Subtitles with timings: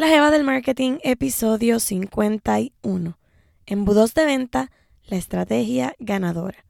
[0.00, 3.18] La Jeva del Marketing, episodio 51.
[3.66, 4.70] Embudos de venta,
[5.04, 6.64] la estrategia ganadora.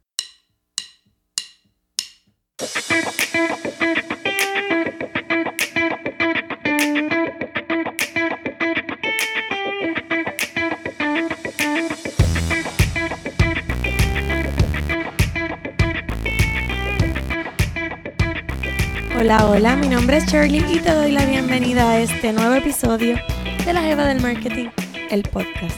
[19.21, 23.17] Hola, hola, mi nombre es Shirley y te doy la bienvenida a este nuevo episodio
[23.63, 24.69] de La Jeva del Marketing,
[25.11, 25.77] el podcast,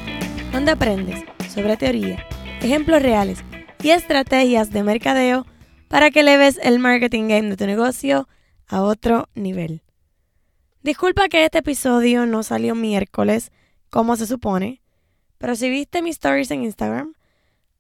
[0.54, 2.26] donde aprendes sobre teoría,
[2.62, 3.44] ejemplos reales
[3.82, 5.46] y estrategias de mercadeo
[5.90, 8.30] para que leves el marketing game de tu negocio
[8.66, 9.84] a otro nivel.
[10.82, 13.52] Disculpa que este episodio no salió miércoles
[13.90, 14.82] como se supone,
[15.38, 17.14] pero si viste mis stories en Instagram,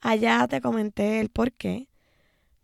[0.01, 1.87] allá te comenté el por qué.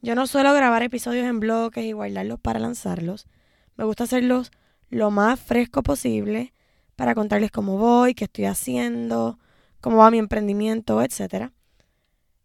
[0.02, 3.28] Yo no suelo grabar episodios en bloques y guardarlos para lanzarlos.
[3.76, 4.50] Me gusta hacerlos
[4.90, 6.54] lo más fresco posible
[6.96, 9.40] para contarles cómo voy, qué estoy haciendo,
[9.82, 11.52] cómo va mi emprendimiento, etc.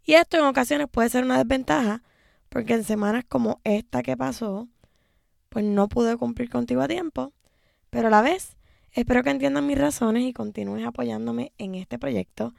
[0.05, 2.03] Y esto en ocasiones puede ser una desventaja,
[2.49, 4.69] porque en semanas como esta que pasó,
[5.49, 7.33] pues no pude cumplir contigo a tiempo.
[7.89, 8.57] Pero a la vez,
[8.91, 12.53] espero que entiendan mis razones y continúes apoyándome en este proyecto,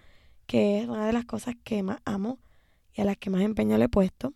[0.45, 2.39] que es una de las cosas que más amo
[2.93, 4.33] y a las que más empeño le he puesto.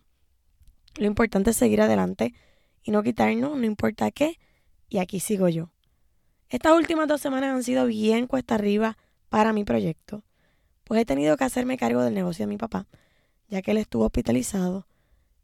[0.96, 2.34] Lo importante es seguir adelante
[2.82, 4.38] y no quitarnos, no importa qué,
[4.88, 5.70] y aquí sigo yo.
[6.48, 10.24] Estas últimas dos semanas han sido bien cuesta arriba para mi proyecto,
[10.84, 12.88] pues he tenido que hacerme cargo del negocio de mi papá,
[13.48, 14.86] ya que él estuvo hospitalizado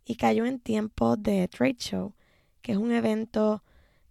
[0.05, 2.15] y cayó en tiempos de trade show,
[2.63, 3.63] que es un evento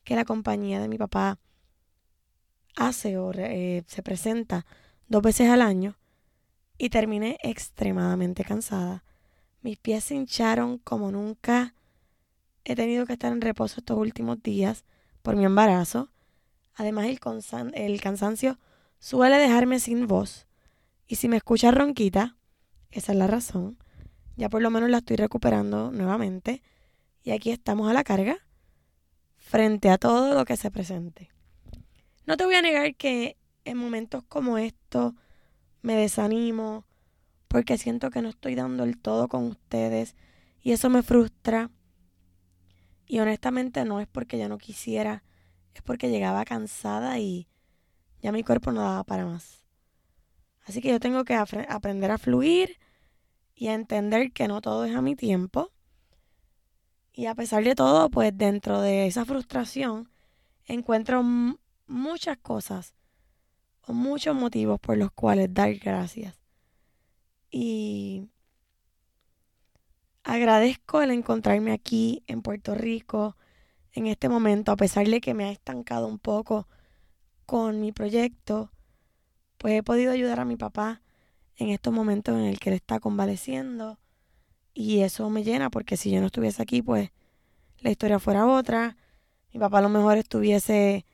[0.06, 1.38] que la compañía de mi papá
[2.76, 4.66] hace o eh, se presenta
[5.08, 5.98] dos veces al año
[6.78, 9.04] y terminé extremadamente cansada
[9.66, 11.74] mis pies se hincharon como nunca.
[12.66, 14.86] He tenido que estar en reposo estos últimos días
[15.24, 16.12] por mi embarazo.
[16.76, 18.60] Además, el, cansancio
[19.00, 20.46] suele dejarme sin voz.
[21.08, 22.38] Y si me escuchas ronquita,
[22.92, 23.80] esa es la razón.
[24.36, 26.62] Ya por lo menos la estoy recuperando nuevamente.
[27.24, 28.38] Y aquí estamos a la carga
[29.36, 31.32] frente a todo lo que se presente.
[32.28, 35.16] No te voy a negar que en momentos como estos
[35.82, 36.86] me desanimo,
[37.56, 40.18] porque siento que no estoy dando el todo con ustedes
[40.62, 41.72] y eso me frustra.
[43.06, 45.24] Y honestamente no es porque ya no quisiera,
[45.74, 47.48] es porque llegaba cansada y
[48.20, 49.64] ya mi cuerpo no daba para más.
[50.66, 52.78] Así que yo tengo que aprender a fluir
[53.56, 55.72] y a entender que no todo es a mi tiempo.
[57.14, 60.10] Y a pesar de todo, pues dentro de esa frustración
[60.66, 61.24] encuentro
[61.88, 62.96] muchas cosas
[63.80, 66.45] o muchos motivos por los cuales dar gracias.
[67.58, 68.28] Y
[70.24, 73.38] agradezco el encontrarme aquí en Puerto Rico
[73.94, 76.68] en este momento, a pesar de que me ha estancado un poco
[77.46, 78.74] con mi proyecto,
[79.58, 81.02] pues he podido ayudar a mi papá
[81.56, 84.00] en estos momentos en el que él está convaleciendo
[84.74, 87.12] y eso me llena porque si yo no estuviese aquí, pues
[87.80, 88.98] la historia fuera otra.
[89.54, 91.06] Mi papá a lo mejor estuviese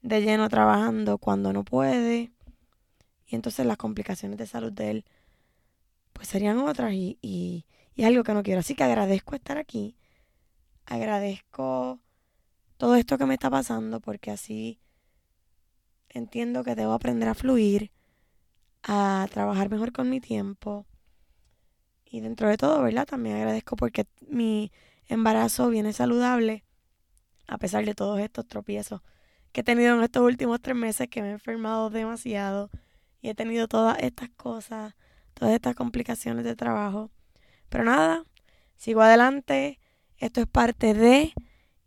[0.00, 2.32] de lleno trabajando cuando no puede
[3.26, 5.04] y entonces las complicaciones de salud de él
[6.20, 7.64] pues serían otras y, y,
[7.94, 8.60] y algo que no quiero.
[8.60, 9.96] Así que agradezco estar aquí,
[10.84, 11.98] agradezco
[12.76, 14.78] todo esto que me está pasando porque así
[16.10, 17.90] entiendo que debo aprender a fluir,
[18.82, 20.84] a trabajar mejor con mi tiempo.
[22.04, 23.06] Y dentro de todo, ¿verdad?
[23.06, 24.70] También agradezco porque mi
[25.06, 26.64] embarazo viene saludable,
[27.46, 29.00] a pesar de todos estos tropiezos
[29.52, 32.68] que he tenido en estos últimos tres meses, que me he enfermado demasiado
[33.22, 34.94] y he tenido todas estas cosas
[35.40, 37.10] todas estas complicaciones de trabajo.
[37.70, 38.24] Pero nada,
[38.76, 39.80] sigo adelante.
[40.18, 41.32] Esto es parte de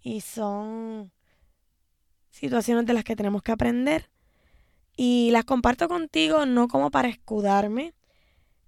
[0.02, 1.12] y son
[2.32, 4.10] situaciones de las que tenemos que aprender.
[4.98, 7.94] Y las comparto contigo no como para escudarme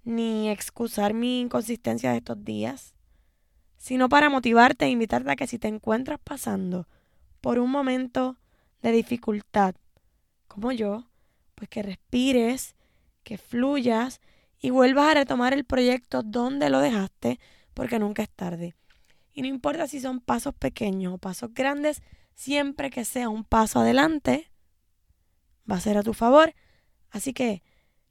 [0.04, 2.94] ni excusar mi inconsistencia de estos días,
[3.76, 6.86] sino para motivarte e invitarte a que si te encuentras pasando
[7.40, 8.36] por un momento
[8.82, 9.74] de dificultad,
[10.46, 11.10] como yo,
[11.56, 12.76] pues que respires,
[13.24, 14.20] que fluyas
[14.66, 17.38] y vuelvas a retomar el proyecto donde lo dejaste,
[17.72, 18.74] porque nunca es tarde.
[19.32, 22.02] Y no importa si son pasos pequeños o pasos grandes,
[22.34, 24.50] siempre que sea un paso adelante,
[25.70, 26.52] va a ser a tu favor.
[27.10, 27.62] Así que,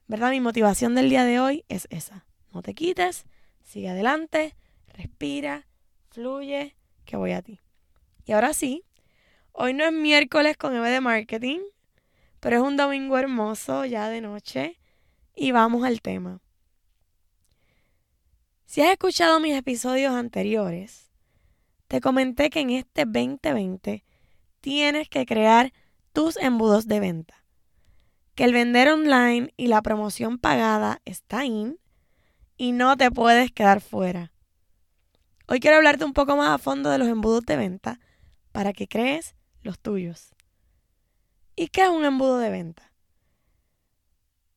[0.08, 0.32] ¿verdad?
[0.32, 2.26] Mi motivación del día de hoy es esa.
[2.54, 3.26] No te quites,
[3.62, 4.56] sigue adelante,
[4.94, 5.68] respira,
[6.08, 7.60] fluye, que voy a ti.
[8.24, 8.86] Y ahora sí,
[9.52, 11.60] hoy no es miércoles con Eve de Marketing,
[12.40, 14.80] pero es un domingo hermoso ya de noche
[15.36, 16.40] y vamos al tema.
[18.66, 21.12] Si has escuchado mis episodios anteriores,
[21.88, 24.04] te comenté que en este 2020
[24.60, 25.72] tienes que crear
[26.14, 27.46] tus embudos de venta.
[28.34, 31.80] que el vender online y la promoción pagada está in
[32.58, 34.34] y no te puedes quedar fuera.
[35.48, 38.00] Hoy quiero hablarte un poco más a fondo de los embudos de venta
[38.52, 40.36] para que crees los tuyos.
[41.56, 42.92] ¿Y qué es un embudo de venta?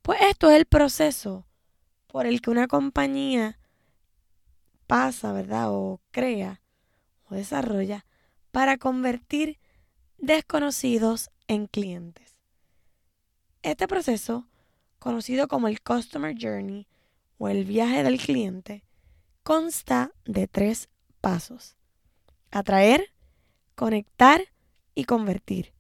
[0.03, 1.47] Pues esto es el proceso
[2.09, 3.58] por el que una compañía
[4.89, 5.71] pasa, ¿verdad?
[5.71, 6.61] O crea
[7.31, 8.05] o desarrolla
[8.51, 9.61] para convertir
[10.17, 12.37] desconocidos en clientes.
[13.63, 14.49] Este proceso,
[14.99, 16.89] conocido como el Customer Journey
[17.37, 18.83] o el viaje del cliente,
[19.45, 20.89] consta de tres
[21.21, 21.77] pasos.
[22.51, 23.13] Atraer,
[23.75, 24.41] conectar
[24.95, 25.73] y convertir.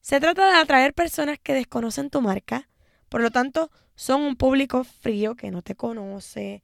[0.00, 2.70] Se trata de atraer personas que desconocen tu marca,
[3.08, 6.62] por lo tanto son un público frío que no te conoce,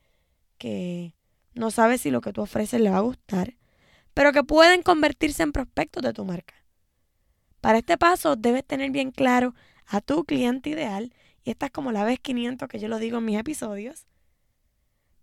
[0.56, 1.14] que
[1.54, 3.54] no sabe si lo que tú ofreces le va a gustar,
[4.12, 6.54] pero que pueden convertirse en prospectos de tu marca.
[7.60, 9.54] Para este paso debes tener bien claro
[9.86, 11.12] a tu cliente ideal,
[11.44, 14.06] y esta es como la vez 500 que yo lo digo en mis episodios,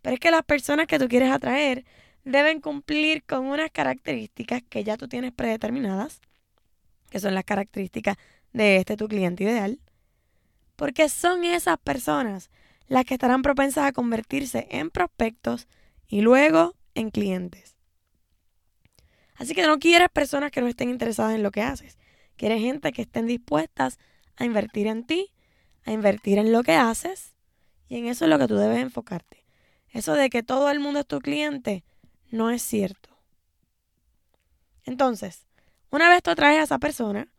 [0.02, 1.86] pero es que las personas que tú quieres atraer
[2.24, 6.22] deben cumplir con unas características que ya tú tienes predeterminadas,
[7.10, 8.18] que son las características
[8.54, 9.80] de este tu cliente ideal,
[10.76, 12.50] porque son esas personas
[12.88, 15.68] las que estarán propensas a convertirse en prospectos
[16.12, 17.78] y luego en clientes.
[19.36, 21.98] Así que no quieres personas que no estén interesadas en lo que haces.
[22.36, 23.98] Quieres gente que estén dispuestas
[24.36, 25.32] a invertir en ti,
[25.86, 27.34] a invertir en lo que haces
[27.88, 29.46] y en eso es lo que tú debes enfocarte.
[29.90, 31.86] Eso de que todo el mundo es tu cliente
[32.30, 33.10] no es cierto.
[34.84, 35.48] Entonces,
[35.92, 37.30] una vez tú atraes a esa persona,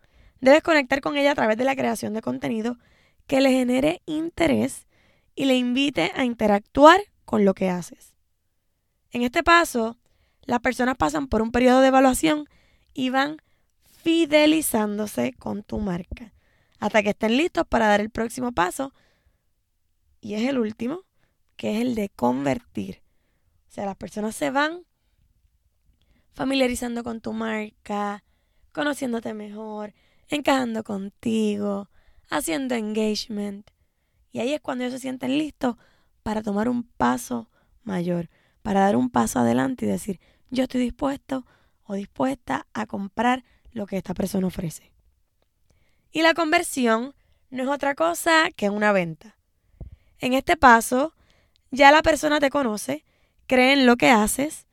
[0.41, 2.79] debes conectar con ella a través de la creación de contenido
[3.27, 4.87] que le genere interés
[5.35, 8.12] y le invite a interactuar con lo que haces.
[9.13, 9.97] En este paso,
[10.43, 12.47] las personas pasan por un periodo de evaluación
[12.93, 13.37] y van
[14.03, 16.33] fidelizándose con tu marca
[16.83, 18.93] hasta que estén listos para dar el próximo paso.
[20.21, 21.05] Y es el último,
[21.55, 23.03] que es el de convertir.
[23.69, 24.85] O sea, las personas se van
[26.35, 28.25] familiarizando con tu marca,
[28.73, 29.95] conociéndote mejor,
[30.27, 31.89] encajando contigo,
[32.29, 33.71] haciendo engagement.
[34.33, 35.77] Y ahí es cuando ellos se sienten listos
[36.25, 37.49] para tomar un paso
[37.85, 38.29] mayor,
[38.63, 40.21] para dar un paso adelante y decir,
[40.51, 41.47] yo estoy dispuesto
[41.85, 44.93] o dispuesta a comprar lo que esta persona ofrece.
[46.11, 47.15] Y la conversión
[47.51, 49.37] no es otra cosa que una venta.
[50.19, 51.15] En este paso,
[51.71, 53.05] ya la persona te conoce
[53.47, 54.67] cree en lo que haces,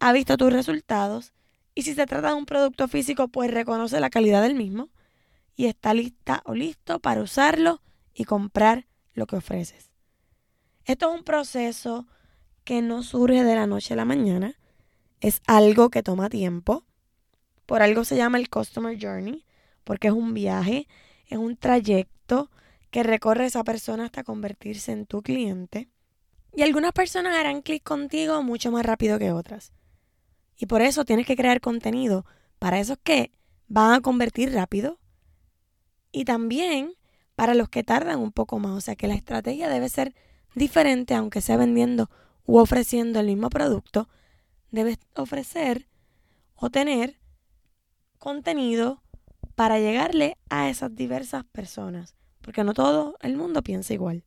[0.00, 1.32] ha visto tus resultados
[1.74, 4.88] y si se trata de un producto físico, pues reconoce la calidad del mismo
[5.54, 7.80] y está lista o listo para usarlo
[8.14, 9.92] y comprar lo que ofreces.
[10.84, 12.06] Esto es un proceso
[12.68, 14.58] que no surge de la noche a la mañana,
[15.22, 16.84] es algo que toma tiempo.
[17.64, 19.46] Por algo se llama el Customer Journey,
[19.84, 20.86] porque es un viaje,
[21.28, 22.50] es un trayecto
[22.90, 25.88] que recorre esa persona hasta convertirse en tu cliente.
[26.54, 29.72] Y algunas personas harán clic contigo mucho más rápido que otras.
[30.58, 32.26] Y por eso tienes que crear contenido
[32.58, 33.32] para esos que
[33.66, 34.98] van a convertir rápido
[36.12, 36.92] y también
[37.34, 38.72] para los que tardan un poco más.
[38.72, 40.14] O sea que la estrategia debe ser
[40.54, 42.10] diferente aunque sea vendiendo
[42.48, 44.08] u ofreciendo el mismo producto.
[44.70, 45.86] Debes ofrecer
[46.54, 47.20] o tener
[48.18, 49.02] contenido
[49.54, 52.16] para llegarle a esas diversas personas.
[52.40, 54.24] Porque no todo el mundo piensa igual.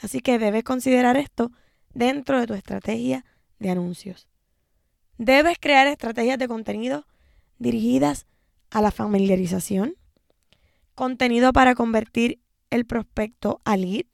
[0.00, 1.52] Así que debes considerar esto
[1.92, 3.26] dentro de tu estrategia
[3.58, 4.26] de anuncios.
[5.18, 7.06] Debes crear estrategias de contenido
[7.58, 8.26] dirigidas
[8.70, 9.96] a la familiarización,
[10.94, 14.06] contenido para convertir el prospecto a lead,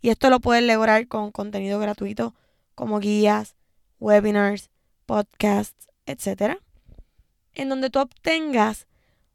[0.00, 2.32] y esto lo puedes lograr con contenido gratuito
[2.76, 3.56] como guías,
[3.98, 4.70] webinars,
[5.06, 6.58] podcasts, etc.
[7.54, 8.86] En donde tú obtengas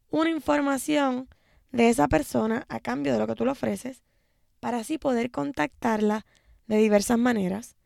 [0.08, 1.28] una información
[1.72, 4.02] de esa persona a cambio de lo que tú le ofreces
[4.60, 6.24] para así poder contactarla
[6.66, 7.76] de diversas maneras.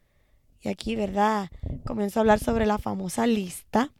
[0.60, 1.48] Y aquí, ¿verdad?
[1.86, 3.92] Comienzo a hablar sobre la famosa lista.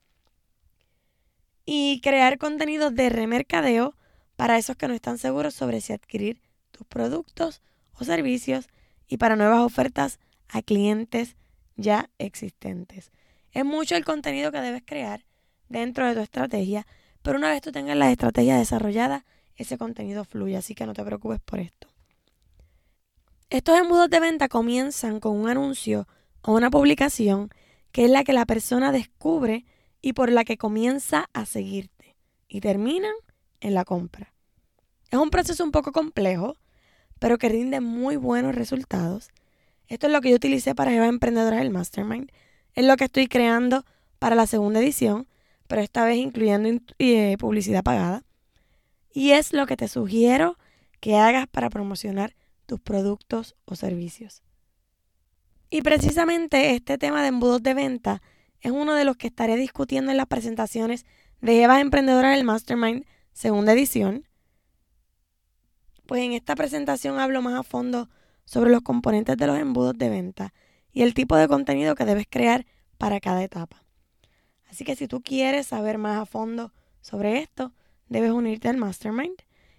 [1.65, 3.97] Y crear contenido de remercadeo
[4.37, 7.63] para esos que no están seguros sobre si adquirir tus productos
[7.95, 8.69] o servicios
[9.09, 11.37] y para nuevas ofertas a clientes
[11.76, 13.12] ya existentes.
[13.52, 15.25] Es mucho el contenido que debes crear
[15.68, 16.87] dentro de tu estrategia,
[17.23, 19.25] pero una vez tú tengas la estrategia desarrollada,
[19.56, 21.88] ese contenido fluye, así que no te preocupes por esto.
[23.49, 26.06] Estos embudos de venta comienzan con un anuncio
[26.42, 27.50] o una publicación
[27.92, 29.64] que es la que la persona descubre
[30.02, 32.16] y por la que comienza a seguirte
[32.49, 33.14] y terminan
[33.61, 34.35] en la compra.
[35.11, 36.56] Es un proceso un poco complejo,
[37.18, 39.30] pero que rinde muy buenos resultados.
[39.88, 42.31] Esto es lo que yo utilicé para Eva Emprendedora del Mastermind.
[42.75, 43.85] Es lo que estoy creando
[44.19, 45.28] para la segunda edición,
[45.69, 48.25] pero esta vez incluyendo eh, publicidad pagada.
[49.12, 50.59] Y es lo que te sugiero
[51.00, 54.43] que hagas para promocionar tus productos o servicios.
[55.71, 58.23] Y precisamente este tema de embudos de venta
[58.61, 61.07] es uno de los que estaré discutiendo en las presentaciones
[61.40, 64.26] de Eva Emprendedora del Mastermind segunda edición.
[66.07, 68.09] Pues en esta presentación hablo más a fondo
[68.47, 70.55] sobre los componentes de los embudos de venta
[70.93, 72.65] y el tipo de contenido que debes crear
[72.97, 73.85] para cada etapa.
[74.71, 76.73] Así que si tú quieres saber más a fondo
[77.03, 77.73] sobre esto,
[78.09, 79.37] debes unirte al Mastermind.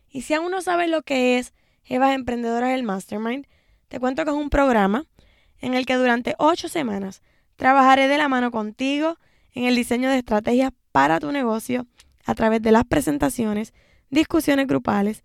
[0.10, 3.48] Y si aún no sabes lo que es Evas Emprendedoras del Mastermind,
[3.88, 5.06] te cuento que es un programa
[5.60, 7.22] en el que durante ocho semanas
[7.56, 9.18] trabajaré de la mano contigo
[9.54, 11.88] en el diseño de estrategias para tu negocio
[12.26, 13.74] a través de las presentaciones,
[14.10, 15.24] discusiones grupales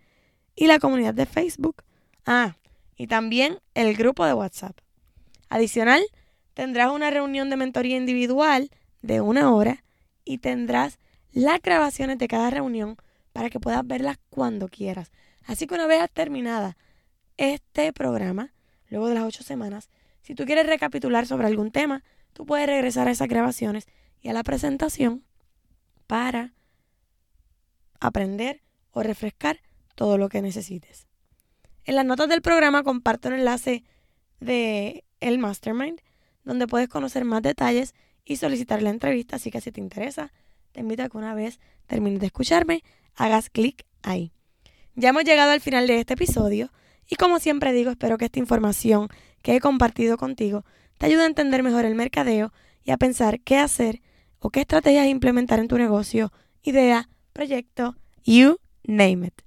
[0.55, 1.83] y la comunidad de Facebook.
[2.25, 2.57] Ah,
[3.03, 4.79] y también el grupo de WhatsApp.
[5.49, 6.05] Adicional,
[6.55, 9.83] tendrás una reunión de mentoría individual de una hora
[10.25, 11.01] y tendrás
[11.33, 12.97] las grabaciones de cada reunión
[13.33, 15.11] para que puedas verlas cuando quieras.
[15.45, 16.77] Así que una vez terminada
[17.39, 18.55] este programa,
[18.89, 19.91] luego de las ocho semanas,
[20.21, 23.89] si tú quieres recapitular sobre algún tema, tú puedes regresar a esas grabaciones
[24.21, 25.25] y a la presentación
[26.07, 26.55] para
[27.99, 29.59] aprender o refrescar
[29.97, 31.09] todo lo que necesites.
[31.85, 33.85] En las notas del programa comparto el enlace
[34.41, 36.01] de el Mastermind,
[36.45, 40.33] donde puedes conocer más detalles y solicitar la entrevista, así que si te interesa,
[40.73, 42.83] te invito a que una vez termines de escucharme,
[43.17, 44.33] hagas clic ahí.
[44.95, 46.71] Ya hemos llegado al final de este episodio
[47.09, 49.09] y como siempre digo, espero que esta información
[49.43, 50.65] que he compartido contigo
[50.99, 52.53] te ayude a entender mejor el mercadeo
[52.85, 54.03] y a pensar qué hacer
[54.39, 59.43] o qué estrategias implementar en tu negocio, idea, proyecto, you name it.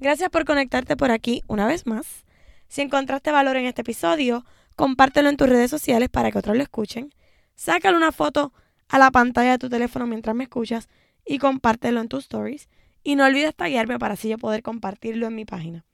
[0.00, 2.24] Gracias por conectarte por aquí una vez más.
[2.68, 6.62] Si encontraste valor en este episodio, compártelo en tus redes sociales para que otros lo
[6.62, 7.12] escuchen.
[7.54, 8.54] Sácale una foto
[8.88, 10.88] a la pantalla de tu teléfono mientras me escuchas
[11.26, 12.70] y compártelo en tus stories.
[13.02, 15.84] Y no olvides taguearme para así yo poder compartirlo en mi página.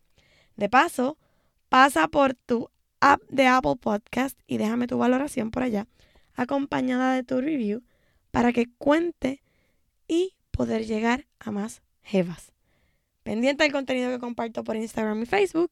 [0.54, 1.18] De paso,
[1.68, 2.70] pasa por tu
[3.00, 5.88] app de Apple Podcast y déjame tu valoración por allá,
[6.34, 7.82] acompañada de tu review,
[8.30, 9.42] para que cuente
[10.06, 12.55] y poder llegar a más jevas.
[13.26, 15.70] Pendiente del contenido que comparto por Instagram y Facebook.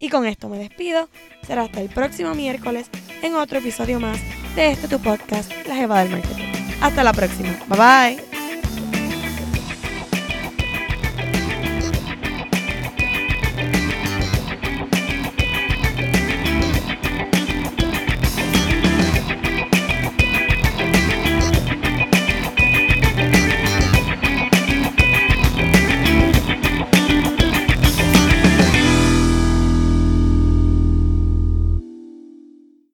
[0.00, 1.08] Y con esto me despido.
[1.46, 2.90] Será hasta el próximo miércoles
[3.22, 4.18] en otro episodio más
[4.56, 6.52] de este tu podcast, La Jeva del Marketing.
[6.80, 7.56] Hasta la próxima.
[7.68, 8.35] Bye bye.